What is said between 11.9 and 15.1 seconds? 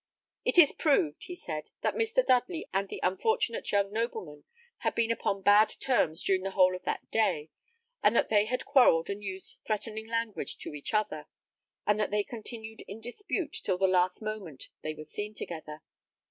that they continued in dispute till the last moment they were